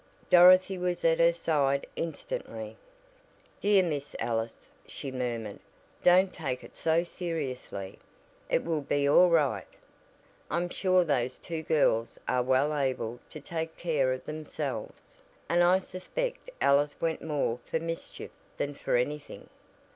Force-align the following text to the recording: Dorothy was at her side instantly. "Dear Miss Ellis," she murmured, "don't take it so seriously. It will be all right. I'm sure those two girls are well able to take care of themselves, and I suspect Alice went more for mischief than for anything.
Dorothy 0.31 0.79
was 0.79 1.05
at 1.05 1.19
her 1.19 1.31
side 1.31 1.85
instantly. 1.95 2.75
"Dear 3.61 3.83
Miss 3.83 4.15
Ellis," 4.17 4.67
she 4.87 5.11
murmured, 5.11 5.59
"don't 6.03 6.33
take 6.33 6.63
it 6.63 6.75
so 6.75 7.03
seriously. 7.03 7.99
It 8.49 8.63
will 8.65 8.81
be 8.81 9.07
all 9.07 9.29
right. 9.29 9.67
I'm 10.49 10.69
sure 10.69 11.03
those 11.03 11.37
two 11.37 11.61
girls 11.61 12.17
are 12.27 12.41
well 12.41 12.75
able 12.75 13.19
to 13.29 13.39
take 13.39 13.77
care 13.77 14.11
of 14.11 14.23
themselves, 14.25 15.21
and 15.47 15.61
I 15.61 15.77
suspect 15.77 16.49
Alice 16.59 16.95
went 16.99 17.21
more 17.21 17.59
for 17.69 17.79
mischief 17.79 18.31
than 18.57 18.73
for 18.73 18.95
anything. 18.95 19.49